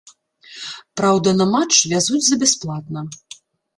Праўда, 1.01 1.35
на 1.41 1.47
матч 1.53 1.75
вязуць 1.93 2.25
за 2.31 2.35
бясплатна. 2.45 2.99